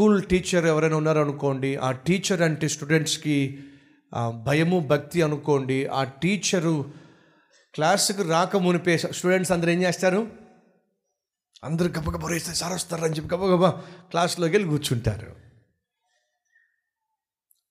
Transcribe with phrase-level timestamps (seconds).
[0.00, 3.64] School teacher ఎవరైనా ఉన్నారనుకోండి ఆ టీచర్ అంటే స్టూడెంట్స్కి
[4.42, 6.92] భయము భక్తి అనుకోండి ఆ టీచరు
[7.74, 10.30] క్లాస్కి రాక మునిపే స్టూడెంట్స్ అందరూ ఏం చేస్తారు?
[11.64, 13.70] అందరూ గబగబా రేస్తే సార్ వస్తారు అని చెప్పి గబగబా
[14.10, 15.36] క్లాస్లోకి వెళ్ళి కూర్చుంటారు.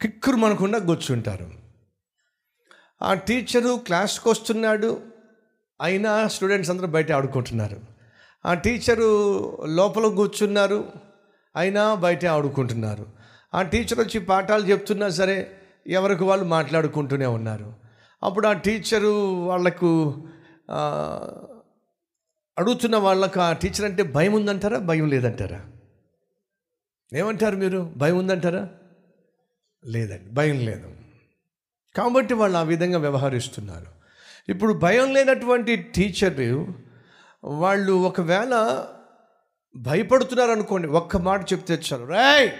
[0.00, 1.50] కిక్కురు మనకుండా కూర్చుంటారు.
[3.02, 5.02] ఆ టీచరు క్లాస్కి వస్తున్నాడు
[5.82, 7.80] అయినా స్టూడెంట్స్ అందరూ బయట ఆడుకుంటున్నారు.
[8.46, 9.10] ఆ టీచరు
[9.66, 11.11] లోపల కూర్చున్నారు
[11.56, 13.06] అయినా బయటే ఆడుకుంటున్నారు.
[13.54, 15.52] ఆ టీచర్ వచ్చి పాఠాలు చెప్తున్నా సరే
[15.86, 17.74] ఎవరికి వాళ్ళు మాట్లాడుకుంటూనే ఉన్నారు.
[18.22, 20.22] అప్పుడు ఆ టీచరు వాళ్ళకు
[22.58, 24.78] అడుగుతున్న వాళ్ళకు ఆ టీచర్ అంటే భయం ఉందంటారా?
[24.78, 25.66] భయం లేదంటారా?
[27.14, 27.92] ఏమంటారు మీరు?
[27.96, 28.68] భయం ఉందంటారా?
[29.84, 30.92] లేదండి భయం లేదు.
[31.96, 33.86] కాబట్టి వాళ్ళు ఆ విధంగా వ్యవహరిస్తున్నారు.
[34.48, 36.66] ఇప్పుడు భయం లేనటువంటి టీచర్
[37.44, 38.84] వాళ్ళు ఒకవేళ
[39.76, 42.06] భయపడుతున్నారు అనుకోండి ఒక్క మాట చెప్తే చాలు.
[42.06, 42.50] రాయ్!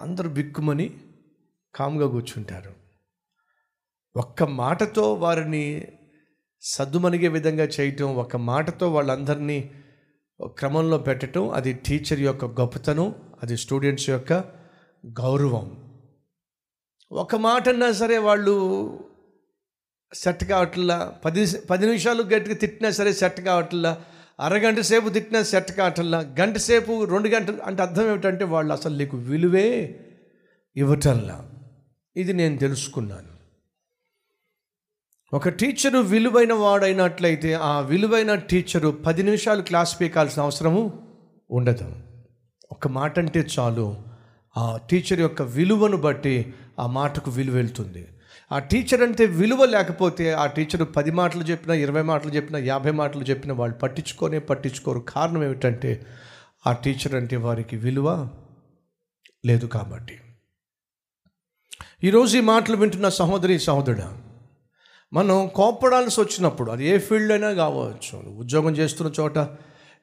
[0.00, 1.00] అందరూ బిక్కుమని
[1.74, 2.72] కామ్గా కూర్చుంటారు.
[4.16, 5.86] ఒక్క మాటతో వారిని
[6.60, 9.70] సద్దుమణిగే విధంగా చేయటం ఒక మాటతో వాళ్ళందరినీ
[10.46, 14.32] క్రమంలో పెట్టడం అది టీచర్ యొక్క గొప్పతనం అది స్టూడెంట్స్ యొక్క
[15.06, 15.94] గౌరవం.
[17.12, 18.54] ఒక మాట అన్నా సరే వాళ్ళు
[20.14, 24.04] సెట్ కావట్లా పది పది నిమిషాలు గట్టిగా తిట్టినా సరే సెట్ కావట్లా
[24.40, 29.16] అరగంట సేపు తిట్టిన సెట్ కాటల్లా గంట సేపు రెండు గంటలు అంటే అర్థం ఏమిటంటే వాళ్ళు అసలు నీకు
[29.16, 30.00] విలువే
[30.76, 31.50] ఇవ్వటంలా.
[32.16, 33.38] ఇది నేను తెలుసుకున్నాను.
[35.32, 41.08] ఒక టీచరు విలువైన వాడైనట్లయితే ఆ విలువైన టీచరు పది నిమిషాలు క్లాస్ పీకాల్సిన అవసరము
[41.50, 41.94] ఉండదు.
[42.70, 43.96] ఒక మాట అంటే చాలు
[44.56, 48.08] ఆ టీచర్ యొక్క విలువను బట్టి ఆ మాటకు విలువ వెళ్తుంది.
[48.52, 53.22] ఆ టీచర్ అంటే విలువ లేకపోతే ఆ టీచర్ పది మాటలు చెప్పినా ఇరవై మాటలు చెప్పినా యాభై మాటలు
[53.22, 55.00] చెప్పినా వాళ్ళు పట్టించుకోనే పట్టించుకోరు.
[55.00, 56.06] కారణం ఏమిటంటే
[56.66, 58.28] ఆ టీచర్ అంటే వారికి విలువ
[59.46, 60.20] లేదు కాబట్టి.
[62.04, 64.28] ఈరోజు ఈ మాటలు వింటున్న సహోదరి సహోదరుడు
[65.12, 69.38] మనం కోపడాల్సి వచ్చినప్పుడు అది ఏ ఫీల్డ్ అయినా కావచ్చు ఉద్యోగం చేస్తున్న చోట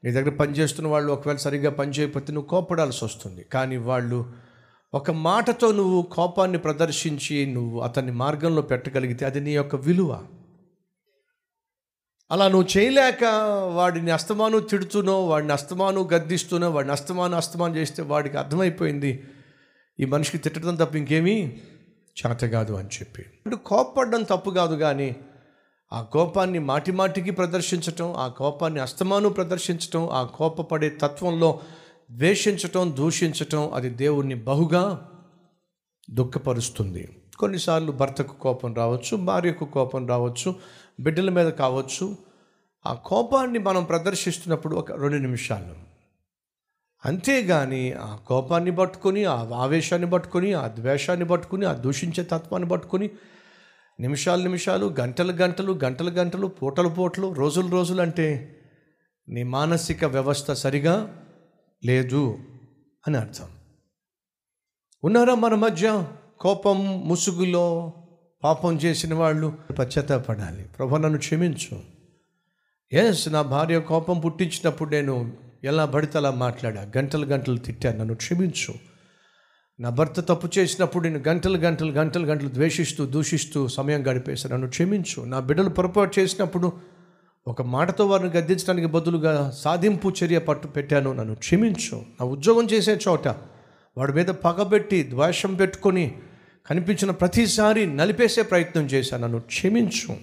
[0.03, 3.43] నీ దగ్గర పనిచేస్తున్న వాళ్ళు ఒకవేళ సరిగ్గా పని చేయకపోతే నువ్వు కోపడాల్సి వస్తుంది.
[3.53, 4.19] కానీ వాళ్ళు
[4.95, 10.25] ఒక మాటతో నువ్వు కోపాన్ని ప్రదర్శించి నువ్వు అతన్ని మార్గంలో పెట్టగలిగితే అది నీ యొక్క విలువ.
[12.31, 13.23] అలా నువ్వు చేయలేక
[13.73, 19.23] వాడిని అస్తమాను తిడుతూనో వాడిని అస్తమాను గద్దిస్తూనో వాడిని అస్తమాను అస్తమానం చేస్తే వాడికి అర్థమైపోయింది.
[19.99, 21.61] ఈ మనిషికి తిట్టడం తప్ప ఇంకేమీ
[22.19, 23.21] చేత కాదు అని చెప్పి.
[23.21, 25.15] అంటే కోపపడడం తప్పు కాదు కానీ
[25.93, 31.59] ఆ కోపాన్ని మాటిమాటికి ప్రదర్శించటం ఆ కోపాన్ని అస్తమాను ప్రదర్శించటం ఆ కోపపడే తత్వంలో
[32.11, 35.07] ద్వేషించటం దూషించటం అది దేవుణ్ణి బహుగా
[36.09, 37.09] దుఃఖపరుస్తుంది.
[37.39, 40.55] కొన్నిసార్లు భర్తకు కోపం రావచ్చు భార్యకు కోపం రావచ్చు
[40.99, 42.17] బిడ్డల మీద కావచ్చు.
[42.85, 45.75] ఆ కోపాన్ని మనం ప్రదర్శిస్తున్నప్పుడు ఒక రెండు నిమిషాలు.
[47.05, 53.09] అంతేగాని ఆ కోపాన్ని పట్టుకొని ఆ ఆవేశాన్ని పట్టుకొని ఆ ద్వేషాన్ని పట్టుకొని ఆ దూషించే తత్వాన్ని పట్టుకొని
[53.99, 58.55] నిమిషాలు నిమిషాలు గంటలు గంటలు గంటలు గంటలు పూటలు పూటలు రోజులు రోజులు అంటే
[59.29, 61.21] నీ మానసిక వ్యవస్థ సరిగా
[61.85, 62.37] లేదు
[63.07, 63.47] అని అర్థం.
[65.03, 66.07] ఉన్నారా మన మధ్య?
[66.39, 67.93] కోపం ముసుగులో
[68.43, 70.63] పాపం చేసిన వాళ్ళు పశ్చాత్తాపడాలి.
[70.63, 71.79] ప్రభు నన్ను క్షమించు.
[72.93, 76.91] ఎస్ నా భార్య కోపం పుట్టించినప్పుడు నేను ఎలా పడితే అలా మాట్లాడా?
[76.97, 78.73] గంటలు గంటలు తిట్టాను నన్ను క్షమించు.
[79.79, 84.53] నా భర్త తప్పు చేసినప్పుడు నేను గంటలు గంటలు గంటలు గంటలు ద్వేషిస్తూ దూషిస్తూ సమయం గడిపేశాను.
[84.53, 85.21] నన్ను క్షమించు.
[85.25, 86.94] నా బిడ్డలు పొరపాటు చేసినప్పుడు
[87.47, 91.13] ఒక మాటతో వారిని గద్దించడానికి బదులుగా సాధింపు చర్య పట్టు పెట్టాను.
[91.13, 91.95] నన్ను క్షమించు.
[91.95, 93.27] నా ఉద్యోగం చేసే చోట
[93.97, 96.15] వాడి మీద పగబెట్టి ద్వేషం పెట్టుకొని
[96.69, 100.15] కనిపించిన ప్రతిసారి నలిపేసే ప్రయత్నం చేశాను నన్ను క్షమించు.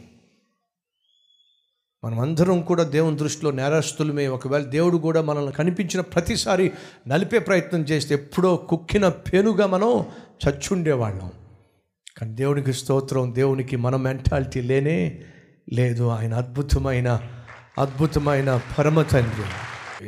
[2.05, 4.27] మనమందరం కూడా దేవుని దృష్టిలో నేరస్తులమే.
[4.27, 6.73] ఒకవేళ దేవుడు కూడా మనల్ని కనిపించిన ప్రతిసారి
[7.09, 10.07] నలిపే ప్రయత్నం చేస్తే ఎప్పుడో కుక్కిన పేనుగా మనం
[10.49, 11.33] చచ్చుండేవాళ్ళం.
[12.19, 15.23] కానీ దేవునికి స్తోత్రం దేవునికి మన మెంటాలిటీ లేనే
[15.73, 17.33] లేదు ఆయన అద్భుతమైన
[17.79, 19.45] అద్భుతమైన పరమ తండ్రి.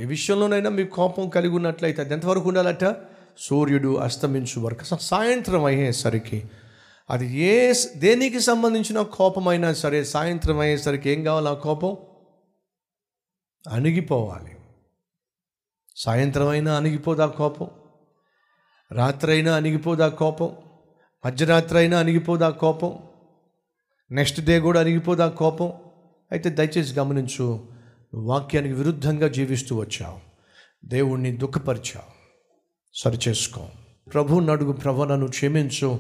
[0.03, 2.97] ఏ విషయంలోనైనా మీకు కోపం కలిగి ఉన్నట్లయితే అది ఎంతవరకు ఉండాలట?
[3.39, 6.45] సూర్యుడు అస్తమించు వరకు సాయంత్రం అయ్యేసరికి.
[7.11, 11.97] అది ఏ దేనికి సంబంధించిన కోపమైనా సరే సాయంత్రం అయ్యేసరికి ఏం కావాలి ఆ కోపం?
[13.73, 14.57] అణిగిపోవాలి.
[15.97, 17.71] సాయంత్రం అయినా అణిగిపోదా కోపం?
[18.93, 20.57] రాత్రైనా అణిగిపోదా కోపం?
[21.27, 22.99] మధ్యరాత్రి అయినా అణిగిపోదా కోపం?
[24.15, 25.73] నెక్స్ట్ డే కూడా అరిగిపోదా కోపం?
[26.33, 27.69] అయితే దయచేసి గమనించు
[28.15, 30.19] వాక్యానికి విరుద్ధంగా జీవిస్తూ వచ్చావు.
[30.85, 32.15] దేవుణ్ణి దుఃఖపరిచావు.
[32.95, 33.67] సరిచేసుకో
[34.15, 35.99] ప్రభు నడుగు ప్రభు నన్ను క్షమించు.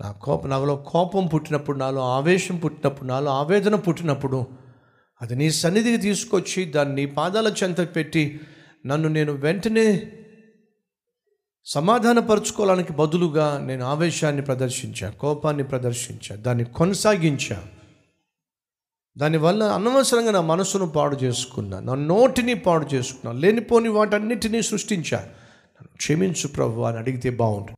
[0.00, 4.46] నా కోపం నాలో కోపం పుట్టినప్పుడు నాలో ఆవేశం పుట్టినప్పుడు నాలో ఆవేదన పుట్టినప్పుడు
[5.22, 8.40] అది నీ సన్నిధికి తీసుకొచ్చి దాన్ని పాదాల చెంత పెట్టి
[8.86, 10.12] నన్ను నేను వెంటనే
[11.66, 17.64] సమాధానపరచుకోవడానికి బదులుగా నేను ఆవేశాన్ని ప్రదర్శించా కోపాన్ని ప్రదర్శించా దాన్ని కొనసాగించా.
[19.18, 25.28] దానివల్ల అనవసరంగా నా మనసును పాడు చేసుకున్నా నా నోటిని పాడు చేసుకున్నా లేనిపోని వాటన్నిటినీ సృష్టించా.
[25.96, 27.76] క్షమించు ప్రభు అని అడిగితే బాగుంటుంది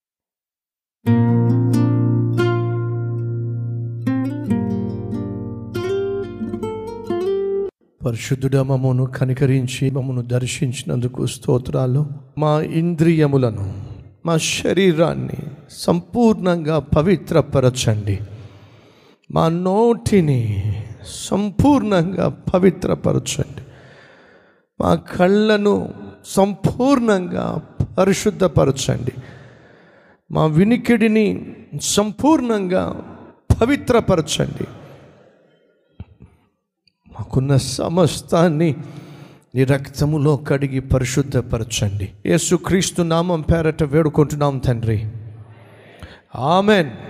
[8.06, 12.06] పరిశుద్ధుడ మమ్మను కనికరించి మమ్మను దర్శించినందుకు స్తోత్రాలు.
[12.38, 13.85] మా ఇంద్రియములను
[14.26, 15.35] మా శరీరాన్ని
[15.70, 18.19] సంపూర్ణంగా పవిత్రపరచండి.
[19.31, 20.62] మా నోటిని
[21.06, 23.62] సంపూర్ణంగా పవిత్రపరచండి.
[24.81, 25.88] మా కళ్ళను
[26.26, 27.62] సంపూర్ణంగా
[27.99, 29.12] పరిశుద్ధపరచండి.
[30.31, 33.02] మా వినికిడిని సంపూర్ణంగా
[33.61, 34.64] పవిత్రపరచండి.
[37.37, 38.77] నాకున్న సమస్తాన్ని
[39.55, 42.09] నీ రక్తములో కడిగి పరిశుద్ధపరచండి.
[42.27, 45.09] యేసుక్రీస్తు నామం పేరట వేడుకుంటున్నాం తండ్రి.
[46.37, 46.91] ఆమెన్.